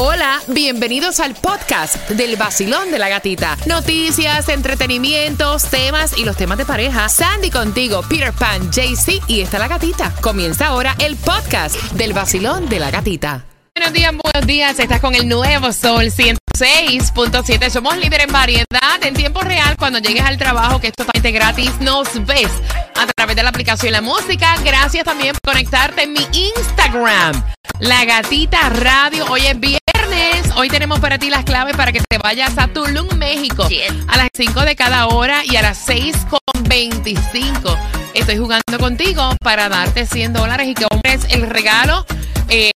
[0.00, 3.56] Hola, bienvenidos al podcast del vacilón de la gatita.
[3.66, 7.08] Noticias, entretenimientos, temas y los temas de pareja.
[7.08, 10.14] Sandy contigo, Peter Pan, JC y está la gatita.
[10.20, 13.44] Comienza ahora el podcast del vacilón de la gatita.
[13.74, 14.78] Buenos días, buenos días.
[14.78, 17.68] Estás con el nuevo Sol 106.7.
[17.68, 19.76] Somos líderes en variedad en tiempo real.
[19.76, 22.52] Cuando llegues al trabajo, que es totalmente gratis, nos ves
[22.98, 24.56] a través de la aplicación La Música.
[24.64, 27.42] Gracias también por conectarte en mi Instagram,
[27.78, 29.26] La Gatita Radio.
[29.30, 30.52] Hoy es viernes.
[30.56, 33.68] Hoy tenemos para ti las claves para que te vayas a Tulum, México.
[34.08, 37.78] A las 5 de cada hora y a las 6 con 25.
[38.14, 42.04] Estoy jugando contigo para darte 100 dólares y que hombres el regalo.
[42.48, 42.72] Eh,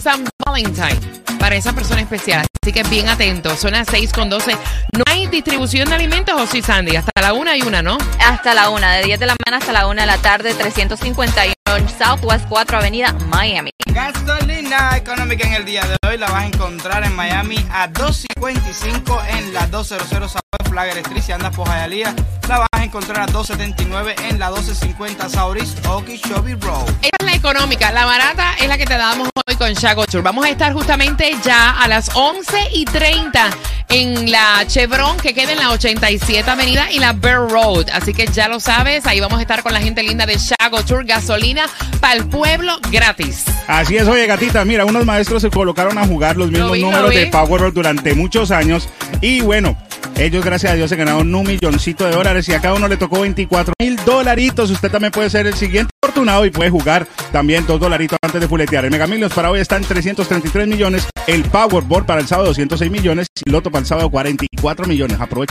[0.00, 0.98] San Valentine
[1.38, 2.46] para esa persona especial.
[2.62, 3.56] Así que bien atento.
[3.56, 4.52] Son las 6 con 12.
[4.92, 6.96] No hay distribución de alimentos, o sí, Sandy.
[6.96, 7.98] Hasta la una hay una, ¿no?
[8.24, 11.54] Hasta la una, de 10 de la mañana hasta la una de la tarde, 351
[11.98, 13.70] Southwest 4 Avenida, Miami.
[13.86, 19.26] Gasolina económica en el día de hoy la vas a encontrar en Miami a 2.55
[19.38, 21.22] en la 200 South Flagler Street.
[21.22, 22.14] Si andas por Hialeah,
[22.48, 26.88] la vas a encontrar a 2.79 en la 1250 Sauris Okeechobee Road.
[27.02, 27.92] Esta es la económica.
[27.92, 30.22] La barata es la que te damos hoy con Shago Tour.
[30.22, 33.50] Vamos a estar justamente ya a las 11 y 30
[33.90, 37.88] en la Chevron que queda en la 87 Avenida y la Bear Road.
[37.92, 40.82] Así que ya lo sabes, ahí vamos a estar con la gente linda de Shago
[40.84, 41.66] Tour, gasolina
[42.00, 43.44] para el pueblo gratis.
[43.68, 46.86] Así es, oye gatita, mira, unos maestros se colocaron a jugar los mismos vi, lo
[46.86, 47.16] números vi.
[47.16, 48.88] de Powerball durante muchos años
[49.20, 49.76] y bueno,
[50.16, 52.96] ellos gracias a Dios se ganaron un milloncito de dólares y a cada uno le
[52.96, 54.70] tocó 24 mil dolaritos.
[54.70, 58.48] Usted también puede ser el siguiente afortunado y puede jugar también dos dolaritos antes de
[58.48, 58.84] fuletear.
[58.84, 62.90] El Mega Millions para hoy está en 333 millones, el Powerball para el sábado 206
[62.90, 65.20] millones y Loto para el sábado 44 millones.
[65.20, 65.50] Aproveche.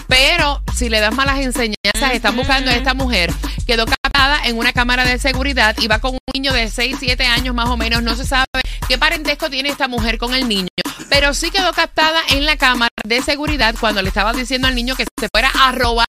[0.06, 3.32] Pero si le das malas enseñanzas, están buscando a esta mujer.
[3.68, 7.26] Quedó captada en una cámara de seguridad y va con un niño de 6, 7
[7.26, 8.02] años más o menos.
[8.02, 8.46] No se sabe
[8.88, 10.68] qué parentesco tiene esta mujer con el niño.
[11.10, 14.94] Pero sí quedó captada en la cámara de seguridad cuando le estaba diciendo al niño
[14.96, 16.06] que se fuera a robar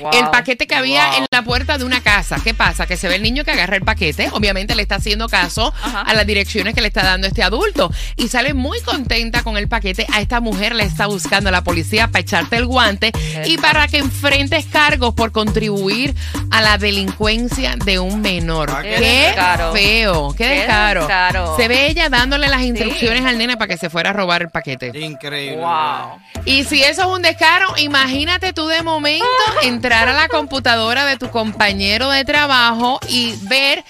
[0.00, 0.10] Wow.
[0.12, 1.18] el paquete que había Wow.
[1.18, 2.36] en la puerta de una casa.
[2.42, 2.86] ¿Qué pasa?
[2.86, 4.28] Que se ve el niño que agarra el paquete.
[4.32, 6.02] Obviamente le está haciendo caso Ajá.
[6.02, 7.90] a las direcciones que le está dando este adulto.
[8.16, 10.06] Y sale muy contenta con el paquete.
[10.12, 13.12] A esta mujer le está buscando la policía para echarte el guante
[13.46, 16.14] y para que enfrentes cargos por contribuir
[16.50, 18.70] a la delincuencia de un menor.
[18.70, 19.72] Ah, qué Qué descaro.
[19.72, 21.00] feo, qué Qué descaro.
[21.00, 21.56] descaro.
[21.56, 24.50] Se ve ella dándole las instrucciones al nene para que se fuera a robar el
[24.50, 24.92] paquete.
[24.98, 25.56] Increíble.
[25.58, 26.15] Wow.
[26.44, 29.26] Y si eso es un descaro, imagínate tú de momento
[29.62, 33.84] entrar a la computadora de tu compañero de trabajo y ver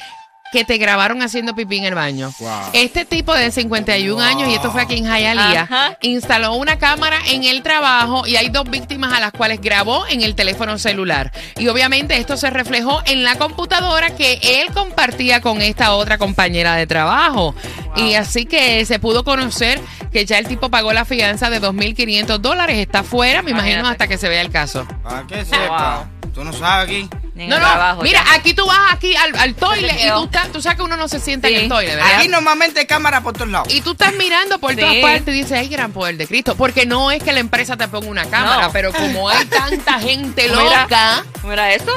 [0.53, 2.33] que te grabaron haciendo pipí en el baño.
[2.39, 2.51] Wow.
[2.73, 7.45] Este tipo de 51 años, y esto fue aquí en Hialeah, instaló una cámara en
[7.45, 11.33] el trabajo y hay dos víctimas a las cuales grabó en el teléfono celular.
[11.59, 16.75] Y obviamente esto se reflejó en la computadora que él compartía con esta otra compañera
[16.77, 17.55] de trabajo.
[17.97, 19.81] Y así que se pudo conocer
[20.13, 22.79] que ya el tipo pagó la fianza de 2.500 dólares.
[22.79, 23.93] Está fuera, me imagino, Imagínate.
[24.05, 24.87] hasta que se vea el caso.
[25.03, 26.09] Para que sepa.
[26.35, 27.26] Tú no sabes aquí.
[27.39, 28.35] En No, el no, trabajo, mira, ya.
[28.35, 31.07] aquí tú vas aquí al, al toile y tú, estás- tú sabes que uno no
[31.07, 32.15] se sienta en el toile, ¿verdad?
[32.17, 33.73] Aquí normalmente hay cámara por todos lados.
[33.75, 34.79] Y tú estás mirando por Sí.
[34.81, 36.57] todas partes y dices, ay, gran poder de Cristo.
[36.57, 38.73] Porque no es que la empresa te ponga una cámara, No.
[38.73, 40.83] pero como hay tanta gente Mira.
[40.83, 41.93] loca, Mira eso,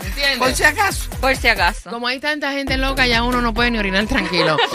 [0.00, 0.38] ¿me entiendes?
[0.38, 1.10] Por si acaso.
[1.20, 1.90] por si acaso.
[1.90, 4.56] Como hay tanta gente loca, ya uno no puede ni orinar tranquilo.